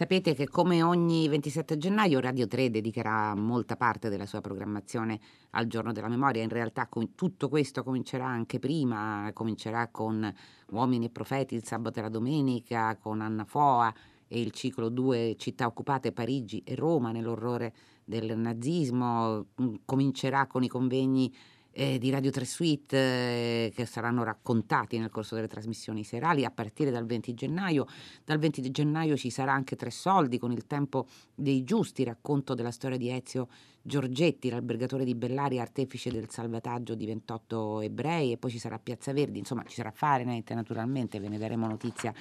[0.00, 5.66] Sapete che come ogni 27 gennaio Radio 3 dedicherà molta parte della sua programmazione al
[5.66, 10.34] giorno della memoria, in realtà tutto questo comincerà anche prima, comincerà con
[10.70, 13.92] Uomini e Profeti, il sabato e la domenica, con Anna Foa
[14.26, 20.62] e il ciclo Due città occupate, Parigi e Roma nell'orrore del nazismo, mm, comincerà con
[20.62, 21.30] i convegni
[21.72, 26.50] eh, di Radio 3 Suite eh, che saranno raccontati nel corso delle trasmissioni serali a
[26.50, 27.86] partire dal 20 gennaio.
[28.24, 32.70] Dal 20 gennaio ci sarà anche Tre Soldi con il tempo dei giusti, racconto della
[32.70, 33.48] storia di Ezio
[33.82, 39.12] Giorgetti, l'albergatore di Bellari, artefice del salvataggio di 28 ebrei e poi ci sarà Piazza
[39.12, 42.12] Verdi, insomma ci sarà Fahrenheit naturalmente, ve ne daremo notizia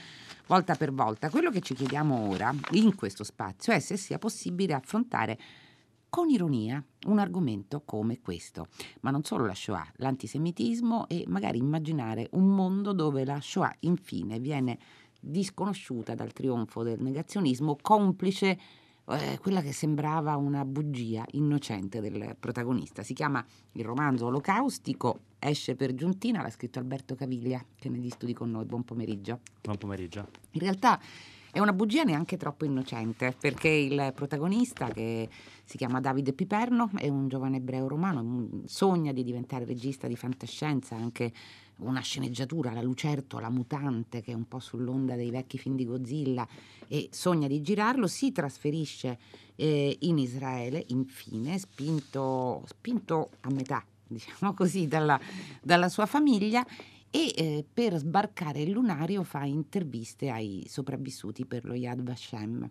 [0.48, 1.30] volta per volta.
[1.30, 5.38] Quello che ci chiediamo ora in questo spazio è se sia possibile affrontare
[6.08, 8.68] con ironia un argomento come questo.
[9.02, 14.40] Ma non solo la Shoah, l'antisemitismo e magari immaginare un mondo dove la Shoah infine
[14.40, 14.78] viene
[15.20, 18.58] disconosciuta dal trionfo del negazionismo, complice
[19.10, 23.04] eh, quella che sembrava una bugia innocente del protagonista.
[23.04, 28.34] Si chiama il romanzo Olocaustico, esce per Giuntina, l'ha scritto Alberto Caviglia, che ne studi
[28.34, 28.66] con noi.
[28.66, 29.40] Buon pomeriggio.
[29.62, 30.28] Buon pomeriggio.
[30.52, 31.00] In realtà
[31.52, 35.28] è una bugia neanche troppo innocente, perché il protagonista, che
[35.64, 40.96] si chiama Davide Piperno, è un giovane ebreo romano, sogna di diventare regista di fantascienza,
[40.96, 41.32] anche
[41.78, 46.48] una sceneggiatura, la Lucertola mutante, che è un po' sull'onda dei vecchi film di Godzilla,
[46.88, 49.18] e sogna di girarlo, si trasferisce
[49.56, 55.20] eh, in Israele, infine, spinto, spinto a metà, diciamo così, dalla,
[55.62, 56.66] dalla sua famiglia
[57.12, 62.70] e eh, per sbarcare il lunario fa interviste ai sopravvissuti per lo Yad Vashem.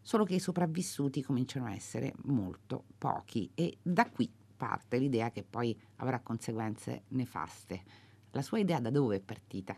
[0.00, 5.42] Solo che i sopravvissuti cominciano a essere molto pochi e da qui parte l'idea che
[5.42, 7.82] poi avrà conseguenze nefaste.
[8.30, 9.76] La sua idea da dove è partita?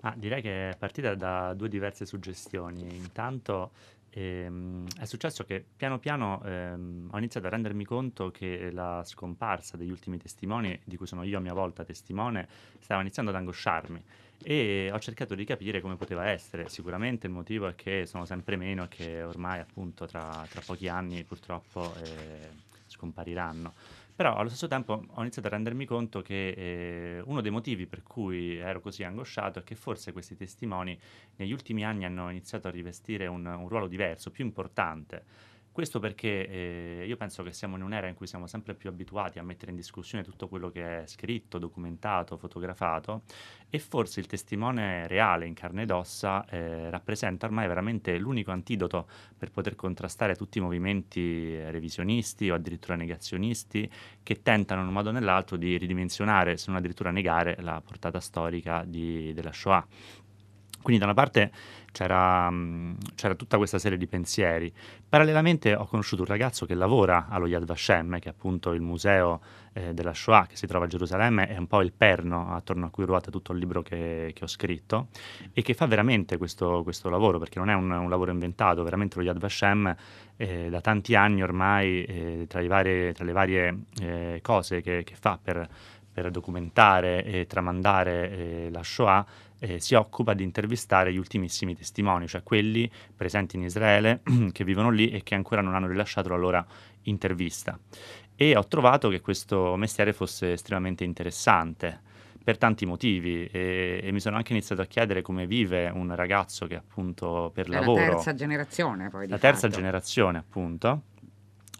[0.00, 2.96] Ah, direi che è partita da due diverse suggestioni.
[2.96, 3.70] Intanto
[4.12, 9.76] ehm, è successo che piano piano ehm, ho iniziato a rendermi conto che la scomparsa
[9.76, 12.48] degli ultimi testimoni, di cui sono io a mia volta testimone,
[12.80, 14.02] stava iniziando ad angosciarmi
[14.44, 16.68] e ho cercato di capire come poteva essere.
[16.68, 20.88] Sicuramente il motivo è che sono sempre meno e che ormai appunto tra, tra pochi
[20.88, 22.50] anni purtroppo eh,
[22.86, 23.74] scompariranno.
[24.14, 28.02] Però allo stesso tempo ho iniziato a rendermi conto che eh, uno dei motivi per
[28.02, 30.98] cui ero così angosciato è che forse questi testimoni
[31.36, 36.46] negli ultimi anni hanno iniziato a rivestire un, un ruolo diverso, più importante questo perché
[36.46, 39.70] eh, io penso che siamo in un'era in cui siamo sempre più abituati a mettere
[39.70, 43.22] in discussione tutto quello che è scritto, documentato, fotografato
[43.70, 49.08] e forse il testimone reale in carne ed ossa eh, rappresenta ormai veramente l'unico antidoto
[49.36, 53.90] per poter contrastare tutti i movimenti revisionisti o addirittura negazionisti
[54.22, 58.20] che tentano in un modo o nell'altro di ridimensionare, se non addirittura negare, la portata
[58.20, 59.86] storica di, della Shoah.
[60.82, 61.50] Quindi da una parte
[61.92, 64.72] c'era, mm, c'era, tutta questa serie di pensieri.
[65.08, 69.40] Parallelamente ho conosciuto un ragazzo che lavora allo Yad Vashem, che è appunto il museo
[69.74, 72.90] eh, della Shoah che si trova a Gerusalemme, è un po' il perno attorno a
[72.90, 75.08] cui ruota tutto il libro che, che ho scritto
[75.52, 79.16] e che fa veramente questo, questo lavoro, perché non è un, un, lavoro inventato, veramente
[79.18, 79.94] lo Yad Vashem
[80.36, 85.14] eh, da tanti anni ormai, eh, tra, varie, tra, le varie eh, cose che, che
[85.14, 85.68] fa per,
[86.12, 89.24] per, documentare e tramandare eh, la Shoah,
[89.62, 94.90] eh, si occupa di intervistare gli ultimissimi testimoni, cioè quelli presenti in Israele che vivono
[94.90, 96.66] lì e che ancora non hanno rilasciato la loro
[97.02, 97.78] intervista.
[98.34, 102.10] E ho trovato che questo mestiere fosse estremamente interessante
[102.42, 106.66] per tanti motivi e, e, mi sono anche iniziato a chiedere come vive un ragazzo
[106.66, 108.00] che appunto per È lavoro...
[108.00, 109.28] La terza generazione poi.
[109.28, 109.76] La terza fatto.
[109.76, 111.02] generazione appunto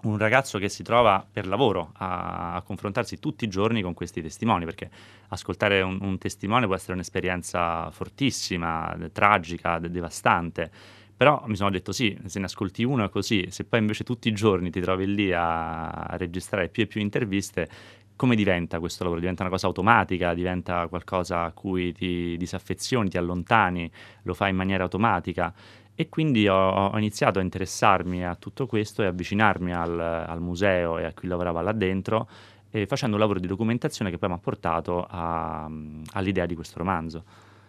[0.03, 4.21] un ragazzo che si trova per lavoro a, a, confrontarsi tutti i giorni con questi
[4.21, 4.91] testimoni, perché
[5.29, 10.71] ascoltare un, un testimone può essere un'esperienza fortissima, tragica, de- devastante.
[11.17, 14.29] Però mi sono detto sì, se ne ascolti uno è così, se poi invece tutti
[14.29, 17.69] i giorni ti trovi lì a, a registrare più e più interviste,
[18.17, 19.21] come diventa questo lavoro?
[19.21, 23.91] Diventa una cosa automatica, diventa qualcosa a cui ti disaffezioni, ti allontani,
[24.23, 25.53] lo fai in maniera automatica.
[25.95, 30.99] E quindi ho, ho, iniziato a interessarmi a tutto questo e avvicinarmi al, al museo
[30.99, 32.29] e a chi lavorava là dentro,
[32.71, 35.71] eh, facendo un lavoro di documentazione che poi mi ha portato a,
[36.13, 37.25] all'idea di questo romanzo.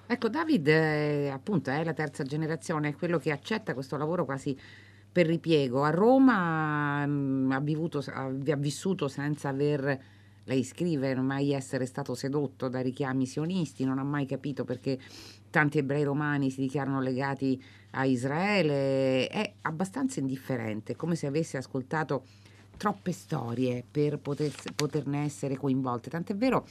[0.05, 4.57] Ecco, David eh, appunto è la terza generazione, è quello che accetta questo lavoro quasi
[5.11, 5.83] per ripiego.
[5.83, 9.99] A Roma mh, mm, ha, vivuto, ha, ha vissuto senza aver
[10.45, 14.99] lei scrive non mai essere stato sedotto da richiami sionisti, non ha mai capito perché
[15.49, 17.61] tanti ebrei romani si dichiarano legati
[17.91, 22.25] a Israele, è abbastanza indifferente, come se avesse ascoltato
[22.75, 26.09] troppe storie per poter, poterne essere coinvolte.
[26.09, 26.67] Tant'è vero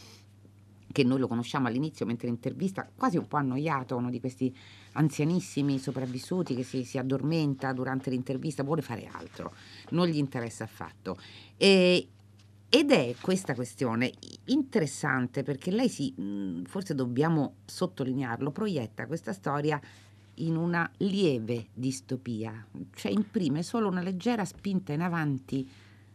[0.90, 4.54] che noi lo conosciamo all'inizio mentre intervista, quasi un po' annoiato, uno di questi
[4.92, 9.54] anzianissimi sopravvissuti che si, si addormenta durante l'intervista, vuole fare altro,
[9.90, 11.16] non gli interessa affatto.
[11.56, 12.08] E,
[12.74, 14.10] ed è questa questione
[14.46, 16.14] interessante perché lei si,
[16.64, 19.78] forse dobbiamo sottolinearlo, proietta questa storia
[20.36, 25.68] in una lieve distopia, cioè imprime solo una leggera spinta in avanti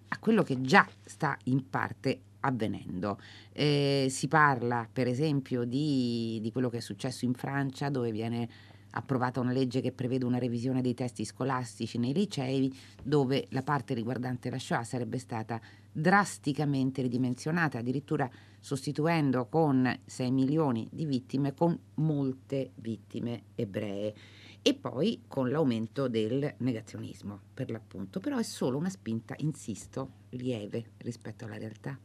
[0.07, 3.19] a quello che già sta in parte avvenendo.
[3.53, 8.49] Eh, si parla per esempio di, di, quello che è successo in Francia dove viene
[8.91, 13.93] approvata una legge che prevede una revisione dei testi scolastici nei licei dove la parte
[13.93, 15.59] riguardante la Shoah sarebbe stata
[15.91, 18.29] drasticamente ridimensionata, addirittura
[18.59, 24.13] sostituendo con 6 milioni di vittime con molte vittime ebree
[24.61, 30.91] e poi con l'aumento del negazionismo, per l'appunto, però è solo una spinta, insisto, lieve
[30.97, 31.97] rispetto alla realtà.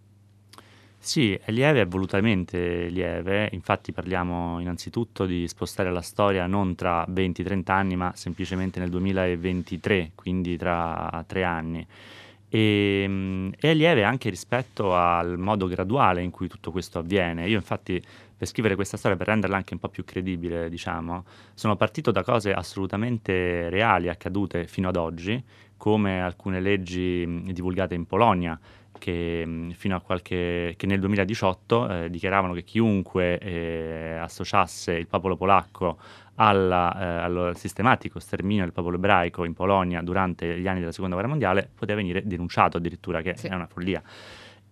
[1.05, 7.05] Sì, è lieve, è volutamente lieve, infatti parliamo innanzitutto di spostare la storia non tra
[7.09, 11.85] 20-30 anni, ma semplicemente nel 2023, quindi tra tre anni.
[12.49, 17.49] E, ehm, è lieve anche rispetto al modo graduale in cui tutto questo avviene.
[17.49, 18.01] Io infatti
[18.43, 21.25] per scrivere questa storia, per renderla anche un po' più credibile, diciamo,
[21.55, 25.41] sono partito da cose assolutamente reali, accadute fino ad oggi,
[25.77, 28.59] come alcune leggi divulgate in Polonia,
[28.99, 35.37] che, fino a qualche, che nel 2018 eh, dichiaravano che chiunque eh, associasse il popolo
[35.37, 35.99] polacco
[36.35, 41.15] alla, eh, al sistematico sterminio del popolo ebraico in Polonia durante gli anni della seconda
[41.15, 43.47] guerra mondiale poteva venire denunciato addirittura, che sì.
[43.47, 44.03] è una follia.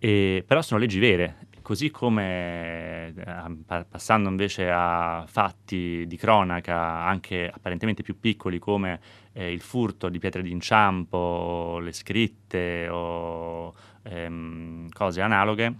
[0.02, 7.50] E, però sono leggi vere, così come eh, passando invece a fatti di cronaca anche
[7.52, 9.00] apparentemente più piccoli come
[9.32, 15.74] eh, il furto di pietre d'inciampo, le scritte o ehm, cose analoghe.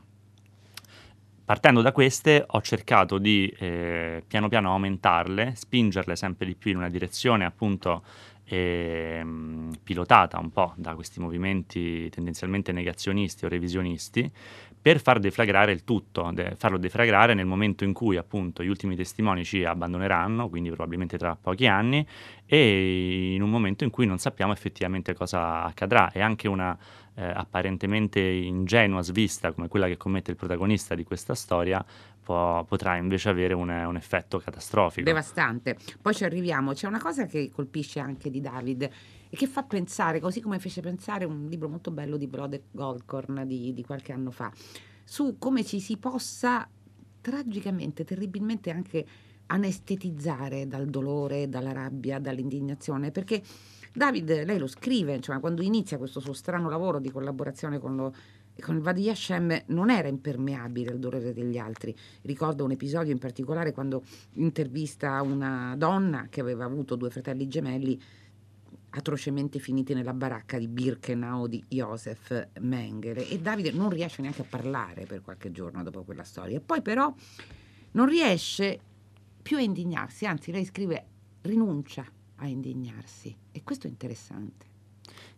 [1.44, 6.76] Partendo da queste ho cercato di eh, piano piano aumentarle, spingerle sempre di più in
[6.76, 8.05] una direzione appunto
[8.44, 14.31] ehm, pilotata un po' da questi movimenti tendenzialmente negazionisti o revisionisti,
[14.82, 18.97] per far deflagrare il tutto, de- farlo deflagrare nel momento in cui appunto gli ultimi
[18.97, 22.06] testimoni ci abbandoneranno, quindi probabilmente tra pochi anni,
[22.47, 26.11] e in un momento in cui non sappiamo effettivamente cosa accadrà.
[26.11, 26.77] È anche una
[27.15, 31.85] eh, apparentemente ingenua svista come quella che commette il protagonista di questa storia
[32.22, 35.05] può, potrà invece avere un, un, effetto catastrofico.
[35.05, 35.76] Devastante.
[36.00, 40.20] Poi ci arriviamo, c'è una cosa che colpisce anche di David e che fa pensare,
[40.20, 44.31] così come fece pensare un libro molto bello di Brode Goldcorn di, di qualche anno
[44.31, 44.52] fa,
[45.05, 46.69] su come ci si possa
[47.20, 49.06] tragicamente, terribilmente anche
[49.46, 53.43] anestetizzare dal dolore, dalla rabbia, dall'indignazione, perché
[53.93, 58.14] David, lei lo scrive, insomma, quando inizia questo suo strano lavoro di collaborazione con, lo,
[58.61, 61.95] con il Vadi Hashem non era impermeabile al dolore degli altri.
[62.23, 64.03] Ricordo un episodio in particolare quando
[64.35, 68.01] intervista una donna che aveva avuto due fratelli gemelli
[68.91, 74.47] atrocemente finiti nella baracca di Birkenau di Josef Mengele e Davide non riesce neanche a
[74.49, 76.61] parlare per qualche giorno dopo quella storia.
[76.61, 77.12] Poi però
[77.93, 78.81] non riesce
[79.43, 81.07] più a indignarsi, anzi lei scrive
[81.43, 82.05] rinuncia
[82.37, 84.69] a indignarsi e questo è interessante.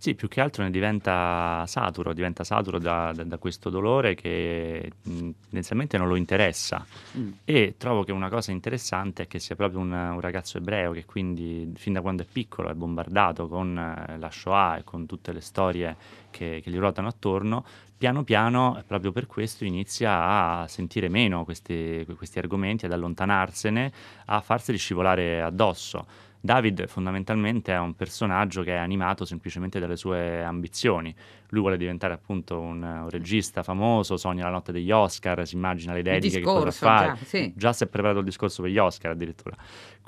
[0.02, 4.90] Sì, più che altro ne diventa saturo, diventa saturo da, da, da questo dolore che
[5.00, 6.84] mh, tendenzialmente non lo interessa.
[7.16, 7.31] Mm.
[7.44, 11.04] E trovo che una cosa interessante è che sia proprio un, un, ragazzo ebreo che
[11.04, 15.32] quindi fin da quando è piccolo è bombardato con eh, la Shoah e con tutte
[15.32, 15.94] le storie
[16.30, 17.64] che, che gli ruotano attorno,
[17.97, 23.92] piano piano, proprio per questo, inizia a sentire meno questi, questi argomenti, ad allontanarsene,
[24.25, 30.42] a farseli scivolare addosso David fondamentalmente è un personaggio che è animato semplicemente dalle sue
[30.42, 31.14] ambizioni.
[31.50, 35.92] Lui vuole diventare appunto un, un regista famoso, sogna la notte degli Oscar, si immagina
[35.92, 37.14] le dediche che potrà fare.
[37.16, 37.52] Già, sì.
[37.54, 39.54] già si è preparato il discorso per gli Oscar addirittura.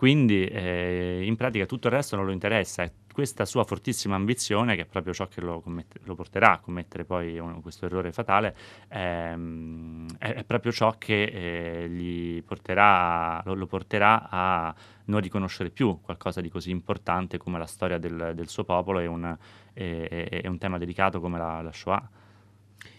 [0.05, 4.77] Quindi eh, in pratica tutto il resto non lo interessa, è questa sua fortissima ambizione,
[4.77, 8.13] che è proprio ciò che lo, commette, lo porterà a commettere poi un, questo errore
[8.13, 8.55] fatale,
[8.89, 14.75] ehm, è, è, proprio ciò che eh, porterà, lo, lo, porterà a
[15.07, 19.07] non riconoscere più qualcosa di così importante come la storia del, del suo popolo e
[19.07, 19.35] un,
[19.73, 22.11] e, e un, tema delicato come la, la Shoah.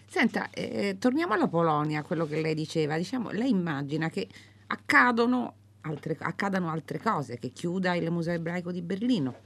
[0.06, 2.96] Senta, eh, torniamo alla Polonia, quello che lei diceva.
[2.96, 4.26] Diciamo, lei immagina che
[4.66, 5.54] accadono
[5.86, 9.36] altre, accadano altre cose, che chiuda il Museo ebraico di Berlino,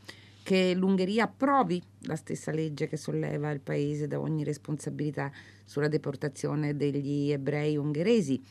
[0.42, 5.30] che l'Ungheria approvi la stessa legge che solleva il paese da ogni responsabilità
[5.64, 8.42] sulla deportazione degli ebrei ungheresi.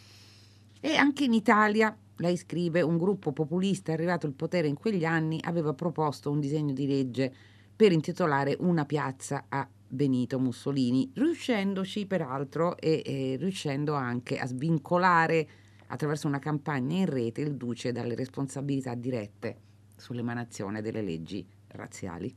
[0.80, 5.40] E anche in Italia, lei scrive, un gruppo populista arrivato al potere in quegli anni
[5.44, 7.34] aveva proposto un disegno di legge
[7.76, 15.48] per intitolare una piazza a Benito Mussolini, riuscendoci peraltro e, e riuscendo anche a svincolare
[15.90, 19.58] attraverso una campagna in rete il duce dalle responsabilità dirette
[19.96, 22.34] sull'emanazione delle leggi razziali.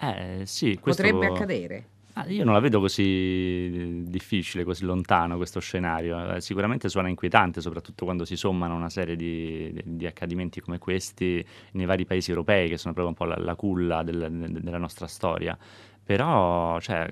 [0.00, 1.02] Eh sì, questo...
[1.02, 1.88] Potrebbe accadere.
[2.16, 6.34] Ah, io non la vedo così difficile, così lontano questo scenario.
[6.34, 11.44] Eh, sicuramente suona inquietante, soprattutto quando si sommano una serie di, di, accadimenti come questi
[11.72, 15.08] nei vari paesi europei, che sono proprio un po' la, la culla del, della nostra
[15.08, 15.58] storia.
[16.04, 17.08] Però, cioè,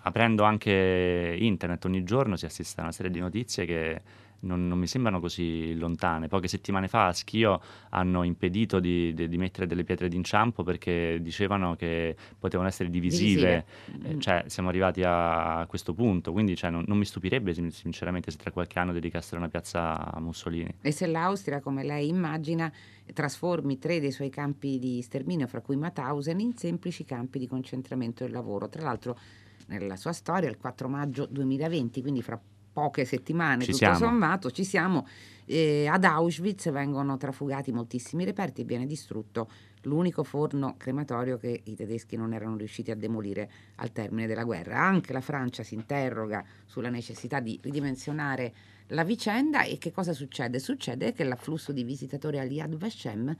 [0.00, 4.00] aprendo anche internet ogni giorno si assiste a una serie di notizie che
[4.42, 6.28] non, non mi sembrano così lontane.
[6.28, 11.18] Poche settimane fa a Schio hanno impedito di, di, di mettere delle pietre d'inciampo perché
[11.20, 14.10] dicevano che potevano essere divisive, divisive.
[14.10, 14.20] Eh, mm.
[14.20, 18.50] cioè siamo arrivati a questo punto, quindi cioè, non, non, mi stupirebbe sinceramente se tra
[18.50, 20.74] qualche anno dedicassero una piazza a Mussolini.
[20.80, 22.72] E se l'Austria, come lei immagina,
[23.12, 28.24] trasformi tre dei suoi campi di sterminio, fra cui Mauthausen, in semplici campi di concentramento
[28.24, 28.68] del lavoro.
[28.68, 29.18] Tra l'altro
[29.66, 32.40] nella sua storia il 4 maggio 2020, quindi fra
[32.72, 33.98] poche settimane, ci tutto siamo.
[33.98, 35.06] sommato, ci siamo.
[35.44, 39.50] Eh, ad Auschwitz vengono trafugati moltissimi reperti e viene distrutto
[39.82, 44.80] l'unico forno crematorio che i tedeschi non erano riusciti a demolire al termine della guerra.
[44.80, 48.54] Anche la Francia si interroga sulla necessità di ridimensionare
[48.88, 50.58] la vicenda e che cosa succede?
[50.58, 53.34] Succede che l'afflusso di visitatori a Yad Vashem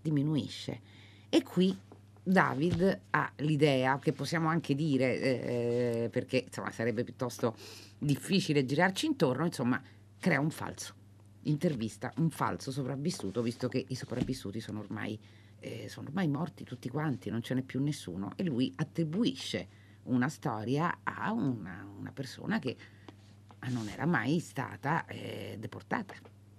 [0.00, 0.80] diminuisce
[1.28, 1.76] e qui
[2.28, 7.56] David ha l'idea, che possiamo anche dire, eh, eh, perché insomma, sarebbe piuttosto
[7.98, 9.82] difficile girarci intorno, insomma,
[10.18, 10.94] crea un falso,
[11.44, 15.18] intervista un falso sopravvissuto, visto che i sopravvissuti sono ormai,
[15.60, 19.68] eh, sono ormai morti tutti quanti, non ce n'è più nessuno, e lui attribuisce
[20.04, 22.76] una storia a una, una persona che
[23.68, 26.14] non era mai stata eh, deportata.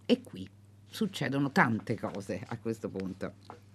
[0.06, 0.50] E qui
[0.88, 3.68] succedono tante cose a questo punto.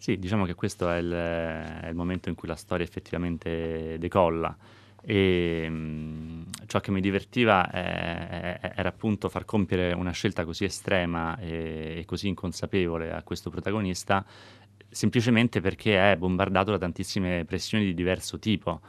[0.00, 4.56] Sì, diciamo che questo è il, è il momento in cui la storia effettivamente decolla.
[5.02, 10.64] E mh, mm, ciò che mi divertiva è, era appunto far compiere una scelta così
[10.64, 14.24] estrema e, e, così inconsapevole a questo protagonista
[14.88, 18.80] semplicemente perché è bombardato da tantissime pressioni di diverso tipo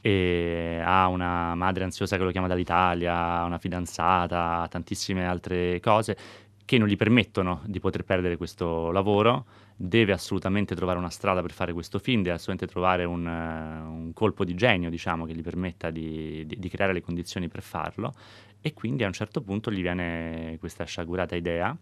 [0.00, 6.16] e ha una madre ansiosa che lo chiama dall'Italia, una fidanzata, tantissime altre cose
[6.64, 9.44] che non gli permettono di poter perdere questo lavoro,
[9.76, 14.12] deve assolutamente trovare una strada per fare questo film, deve assolutamente trovare un, uh, un
[14.12, 18.12] colpo di genio, diciamo, che gli permetta di, di, di, creare le condizioni per farlo.
[18.60, 21.76] E quindi a un certo punto gli viene questa sciagurata idea,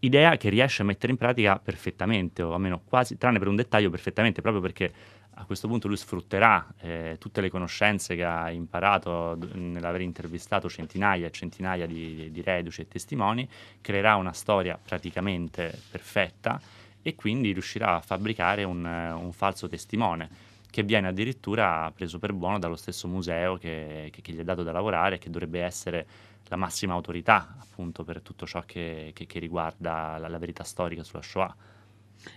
[0.00, 3.90] idea che riesce a mettere in pratica perfettamente, o almeno quasi, tranne per un dettaglio,
[3.90, 4.92] perfettamente, proprio perché
[5.40, 11.26] a questo punto lui sfrutterà eh, tutte le conoscenze che ha imparato nell'aver intervistato centinaia
[11.26, 13.48] e centinaia di, di reduci e testimoni,
[13.80, 16.60] creerà una storia praticamente perfetta
[17.00, 20.28] e quindi riuscirà a fabbricare un, un falso testimone
[20.70, 24.62] che viene addirittura preso per buono dallo stesso museo che, che, che, gli è dato
[24.62, 26.06] da lavorare e che dovrebbe essere
[26.48, 31.22] la massima autorità appunto per tutto ciò che, che riguarda la, la verità storica sulla
[31.22, 31.56] Shoah.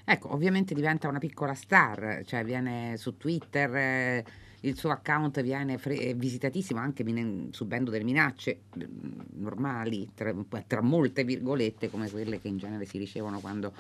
[0.06, 4.25] Ecco, ovviamente diventa una piccola star, cioè viene su Twitter, eh,
[4.62, 10.34] il suo account viene fre- visitatissimo anche min- subendo delle minacce mm, normali, tra,
[10.68, 13.74] tra, molte virgolette, come quelle che in genere si ricevono quando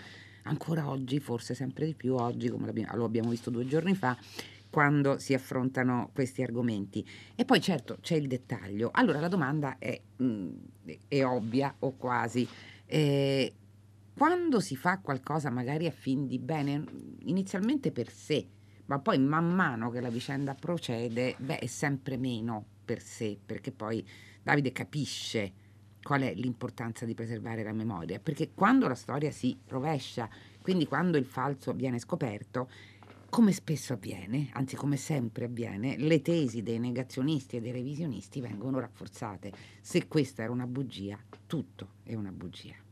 [0.43, 4.17] ancora oggi, forse sempre di più oggi, come lo abbiamo visto due giorni fa,
[4.69, 7.05] quando si affrontano questi argomenti.
[7.35, 8.89] E poi certo c'è il dettaglio.
[8.91, 10.51] Allora la domanda è, mh, mm,
[11.07, 12.47] è ovvia o quasi.
[12.85, 13.53] Eh,
[14.15, 16.83] quando si fa qualcosa magari a fin di bene,
[17.23, 18.47] inizialmente per sé,
[18.85, 23.71] ma poi man mano che la vicenda procede, beh, è sempre meno per sé, perché
[23.71, 24.05] poi
[24.41, 25.53] Davide capisce
[26.01, 30.29] qual è l'importanza di preservare la memoria, perché quando la storia si rovescia,
[30.61, 32.69] quindi quando il falso viene scoperto,
[33.29, 38.79] come spesso avviene, anzi come sempre avviene, le tesi dei negazionisti e dei revisionisti vengono
[38.79, 39.51] rafforzate.
[39.81, 41.17] Se questa era una bugia,
[41.47, 42.82] tutto è una bugia.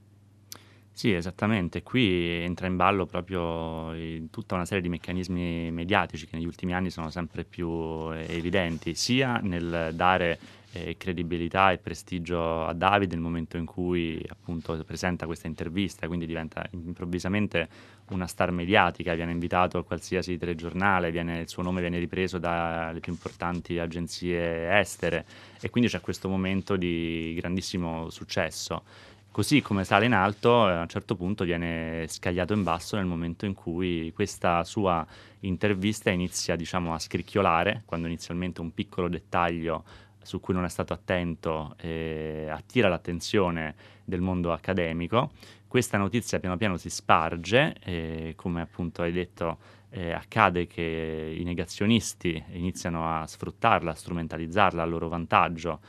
[0.93, 1.81] Sì, esattamente.
[1.83, 6.73] Qui entra in ballo proprio i- tutta una serie di meccanismi mediatici che negli ultimi
[6.73, 7.67] anni sono sempre più
[8.13, 10.39] eh, evidenti, sia nel dare
[10.73, 16.25] eh, credibilità e prestigio a Davide nel momento in cui appunto presenta questa intervista, quindi
[16.25, 17.67] diventa improvvisamente
[18.09, 22.99] una star mediatica, viene invitato a qualsiasi telegiornale, viene- il suo nome viene ripreso dalle
[22.99, 25.25] più importanti agenzie estere
[25.61, 28.83] e quindi c'è questo momento di grandissimo successo.
[29.31, 33.05] Così come sale in alto, eh, a un certo punto viene scagliato in basso nel
[33.05, 35.07] momento in cui questa sua
[35.39, 39.85] intervista inizia diciamo, a scricchiolare, quando inizialmente un piccolo dettaglio
[40.21, 43.73] su cui non è stato attento eh, attira l'attenzione
[44.03, 45.31] del mondo accademico.
[45.65, 49.59] Questa notizia piano piano si sparge, e come appunto hai detto
[49.91, 55.79] eh, accade che i negazionisti iniziano a sfruttarla, a strumentalizzarla a loro vantaggio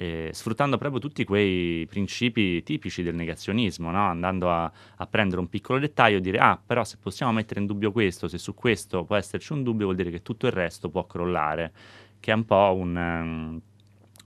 [0.00, 4.06] eh, sfruttando proprio tutti quei principi tipici del negazionismo, no?
[4.06, 7.66] andando a, a, prendere un piccolo dettaglio e dire ah però se possiamo mettere in
[7.66, 10.88] dubbio questo, se su questo può esserci un dubbio vuol dire che tutto il resto
[10.88, 11.72] può crollare,
[12.20, 12.96] che è un po' un...
[12.96, 13.60] Um,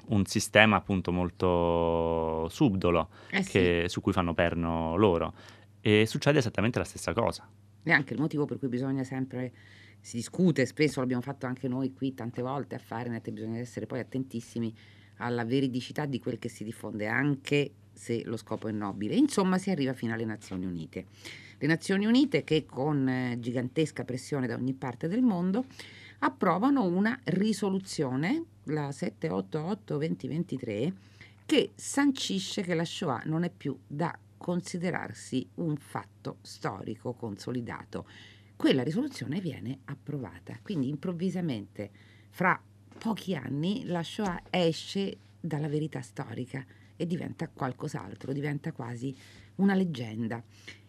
[0.05, 3.51] un sistema appunto molto subdolo eh sì.
[3.53, 5.33] che, su cui fanno perno loro
[5.81, 7.49] e succede esattamente la stessa cosa.
[7.83, 9.53] E anche il motivo per cui bisogna sempre
[10.01, 14.01] si discute, spesso l'abbiamo fatto anche noi qui tante volte a Fahrenheit, bisogna essere poi
[14.01, 14.75] attentissimi
[15.23, 19.15] alla veridicità di quel che si diffonde, anche se lo scopo è nobile.
[19.15, 21.07] Insomma, si arriva fino alle Nazioni Unite.
[21.59, 25.67] Le Nazioni Unite che con eh, gigantesca pressione da ogni parte del mondo
[26.19, 30.93] approvano una risoluzione, la 788-2023,
[31.47, 38.07] che sancisce che la Shoah non è più da considerarsi un fatto storico consolidato.
[38.57, 41.91] Quella risoluzione viene approvata, quindi improvvisamente
[42.31, 42.61] fra
[43.03, 49.13] pochi anni la Shoah esce dalla verità storica e diventa qualcos'altro, diventa quasi
[49.57, 50.41] una leggenda.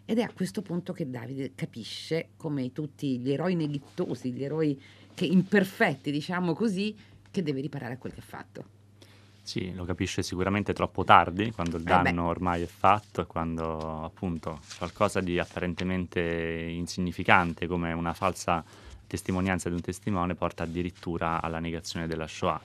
[0.06, 4.80] Ed è a questo punto che Davide capisce come tutti gli eroi neghittosi, gli eroi
[5.16, 6.96] che imperfetti, diciamo così,
[7.32, 8.66] che deve riparare a quel che ha fatto.
[9.42, 14.60] Sì, lo capisce sicuramente troppo tardi, quando il danno eh ormai è fatto quando appunto
[14.78, 18.64] qualcosa di apparentemente insignificante come una falsa
[19.14, 22.60] testimonianza di un testimone porta addirittura alla negazione della Shoah.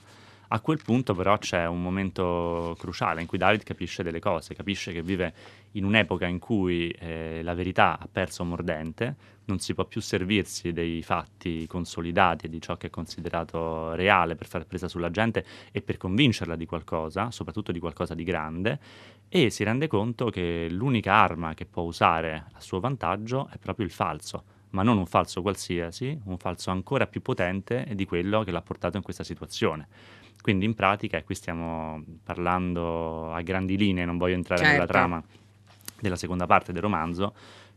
[0.51, 4.91] A quel punto però c'è un momento cruciale in cui David capisce delle cose, capisce
[4.91, 5.31] che vive
[5.73, 9.15] in un'epoca in cui eh, la verità ha perso mordente,
[9.45, 14.33] non si può più servirsi dei fatti consolidati e di ciò che è considerato reale
[14.33, 18.79] per far presa sulla gente e per convincerla di qualcosa, soprattutto di qualcosa di grande,
[19.29, 23.85] e si rende conto che l'unica arma che può usare a suo vantaggio è proprio
[23.85, 28.51] il falso ma non un falso qualsiasi, un falso ancora più potente di quello che
[28.51, 29.87] l'ha portato in questa situazione.
[30.41, 34.73] Quindi in pratica, e qui stiamo parlando a grandi linee, non voglio entrare certo.
[34.73, 35.23] nella trama
[35.99, 37.33] della seconda parte del romanzo,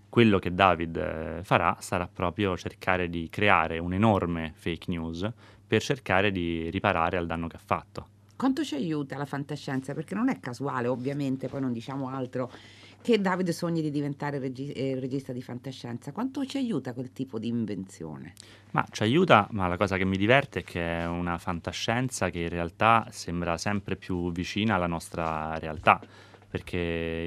[0.09, 5.29] quello che David eh, farà sarà proprio cercare di creare un'enorme fake news
[5.67, 8.07] per cercare di riparare al danno che ha fatto.
[8.37, 9.95] Quanto ci aiuta la fantascienza?
[9.95, 12.51] Perché non è casuale, ovviamente, poi non diciamo altro
[13.03, 16.13] che Davide sogni di diventare regi- eh, regista di fantascienza.
[16.13, 18.33] Quanto ci aiuta quel tipo di invenzione?
[18.71, 22.39] Ma ci aiuta, ma la cosa che mi diverte è che è una fantascienza che
[22.39, 26.01] in realtà sembra sempre più vicina alla nostra realtà
[26.53, 26.77] perché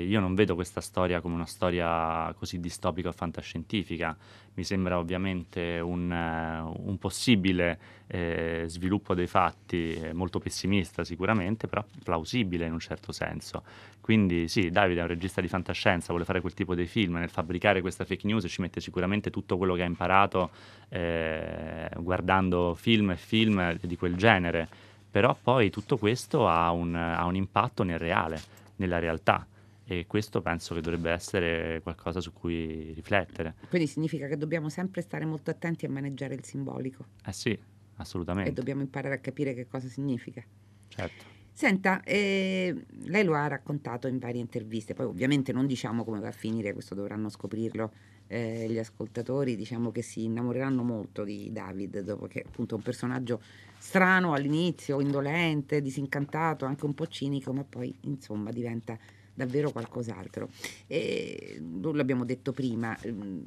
[0.08, 4.16] io non vedo questa storia come una storia così distopica o fantascientifica,
[4.54, 11.68] mi sembra ovviamente un, uh, un possibile eh, sviluppo dei fatti eh, molto pessimista sicuramente,
[11.68, 13.64] però plausibile in un certo senso.
[14.06, 17.32] Quindi sì, Davide è un regista di fantascienza, vuole fare quel tipo di film, nel
[17.32, 20.52] fabbricare questa fake news ci mette sicuramente tutto quello che ha imparato
[20.89, 24.70] eh, guardando film e film di quel genere,
[25.10, 28.39] però poi tutto questo ha un, ha un impatto nel reale
[28.76, 29.48] nella realtà
[29.84, 33.56] e questo penso che dovrebbe essere qualcosa su cui riflettere.
[33.70, 37.08] Quindi significa che dobbiamo sempre stare molto attenti a maneggiare il simbolico.
[37.26, 37.60] Eh sì,
[37.96, 38.52] assolutamente.
[38.52, 40.46] E dobbiamo imparare a capire che cosa significa.
[40.89, 41.35] Certo.
[41.58, 46.28] Senta, eh, lei lo ha raccontato in varie interviste, poi ovviamente non diciamo come va
[46.28, 47.94] a finire, questo dovranno scoprirlo
[48.28, 52.84] eh, gli ascoltatori, diciamo che si innamoreranno molto di David, dopo che appunto è un
[52.84, 53.41] personaggio
[53.78, 58.98] strano all'inizio, indolente, disincantato, anche un po' cinico, ma poi insomma diventa
[59.34, 60.50] davvero qualcos'altro.
[60.88, 63.44] E l'abbiamo detto prima, mm,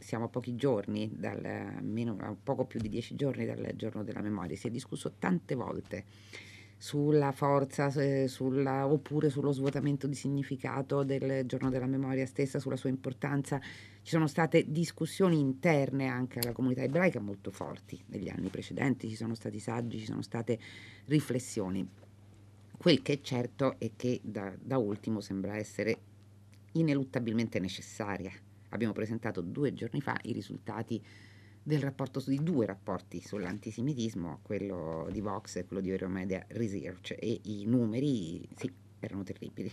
[0.00, 4.20] siamo a pochi giorni, dal, meno, a poco più di dieci giorni dal giorno della
[4.20, 6.04] memoria, si è discusso tante volte
[6.78, 7.90] sulla forza
[8.26, 13.58] sulla, oppure sullo svuotamento di significato del giorno della memoria stessa, sulla sua importanza.
[13.58, 19.16] Ci sono state discussioni interne anche alla comunità ebraica molto forti negli anni precedenti, ci
[19.16, 20.58] sono stati saggi, ci sono state
[21.06, 21.88] riflessioni.
[22.76, 25.98] Quel che è certo è che da, da ultimo sembra essere
[26.72, 28.30] ineluttabilmente necessaria.
[28.68, 31.02] Abbiamo presentato due giorni fa i risultati
[31.66, 37.40] del rapporto di due rapporti sull'antisemitismo, quello di Vox e quello di Euromedia Research e
[37.42, 39.72] i numeri sì, erano terribili.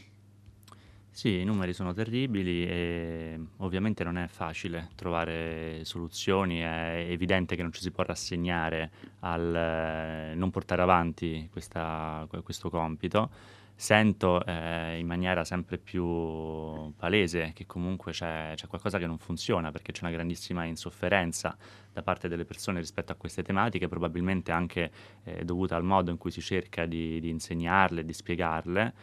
[1.13, 7.62] Sì, i numeri sono terribili e ovviamente non è facile trovare soluzioni, è evidente che
[7.62, 13.30] non ci si può rassegnare al eh, non portare avanti questa, questo compito
[13.76, 19.71] sento eh, in maniera sempre più palese che comunque c'è, c'è, qualcosa che non funziona
[19.71, 21.56] perché c'è una grandissima insofferenza
[21.91, 24.91] da parte delle persone rispetto a queste tematiche, probabilmente anche
[25.26, 28.93] eh, dovuta al modo in cui si cerca di, di insegnarle, di spiegarle.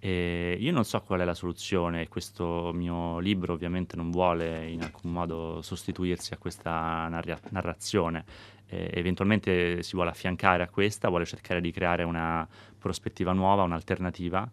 [0.00, 4.82] E io non so qual è la soluzione, questo mio libro ovviamente non vuole in
[4.82, 8.24] alcun modo sostituirsi a questa narra- narrazione,
[8.68, 12.46] eh, eventualmente si vuole affiancare a questa, vuole cercare di creare una
[12.78, 14.48] prospettiva nuova, un'alternativa,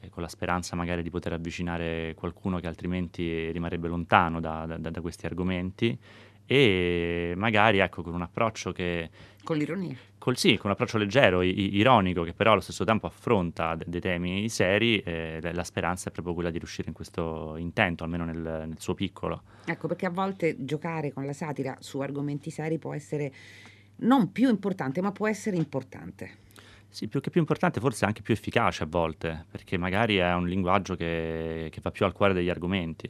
[0.00, 4.90] eh, con la speranza magari di poter avvicinare qualcuno che altrimenti rimarrebbe lontano da, da,
[4.90, 5.98] da questi argomenti
[6.52, 9.08] e magari ecco con un approccio che
[9.44, 9.96] con l'ironia.
[10.18, 13.84] Col, sì, con un approccio leggero, i, ironico che però allo stesso tempo affronta de-
[13.86, 18.24] dei temi seri eh, la speranza è proprio quella di riuscire in questo intento almeno
[18.24, 19.42] nel, nel, suo piccolo.
[19.64, 23.32] Ecco perché a volte giocare con la satira su argomenti seri può essere
[23.98, 26.38] non più importante ma può essere importante.
[26.88, 30.48] Sì, più che più importante, forse anche più efficace a volte, perché magari è un
[30.48, 33.08] linguaggio che, che va più al cuore degli argomenti.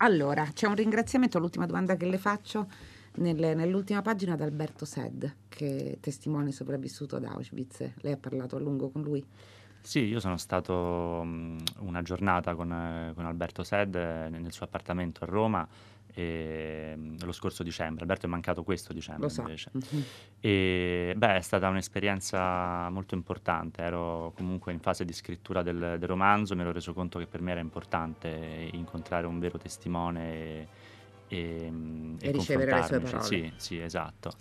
[0.00, 2.68] Allora, c'è un ringraziamento, l'ultima domanda che le faccio,
[3.16, 7.94] nel, nell'ultima pagina ad Alberto Sed, che è testimone sopravvissuto ad Auschwitz.
[7.96, 9.24] Lei ha parlato a lungo con lui?
[9.88, 11.26] Sì, io sono stato
[11.78, 15.66] una giornata con, con Alberto Sed nel suo appartamento a Roma
[16.12, 18.02] e, lo scorso dicembre.
[18.02, 19.40] Alberto è mancato questo dicembre so.
[19.40, 19.70] invece.
[19.74, 20.02] Mm-hmm.
[20.40, 23.80] E, beh, è stata un'esperienza molto importante.
[23.80, 27.40] Ero comunque in fase di scrittura del, del romanzo, mi ero reso conto che per
[27.40, 30.68] me era importante incontrare un vero testimone e,
[31.28, 31.72] e,
[32.20, 33.24] e ricevere le sue parole.
[33.24, 34.32] Sì, sì, esatto.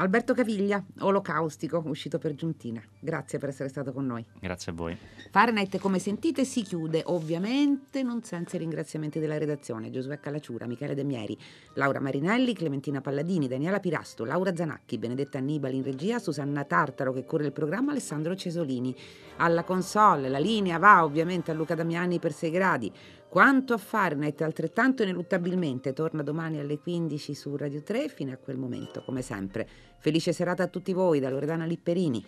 [0.00, 2.82] Alberto Caviglia, Olocaustico, uscito per Giuntina.
[2.98, 4.24] Grazie per essere stato con noi.
[4.40, 4.96] Grazie a voi.
[5.30, 9.90] Fahrenheit, come sentite, si chiude, ovviamente non senza i ringraziamenti della redazione.
[9.90, 11.36] Giosuè Calacciura, Michele De Mieri,
[11.74, 17.26] Laura Marinelli, Clementina Palladini, Daniela Pirasto, Laura Zanacchi, Benedetta Annibali in regia, Susanna Tartaro che
[17.26, 18.96] cura il programma, Alessandro Cesolini.
[19.36, 22.90] Alla console, la linea va ovviamente a Luca Damiani per 6 gradi.
[23.30, 28.56] Quanto a Fahrenheit, altrettanto ineluttabilmente, torna domani alle 15 su Radio 3 fino a quel
[28.56, 29.68] momento, come sempre.
[30.02, 32.24] Felice serata a tutti voi da Loredana Lipperini.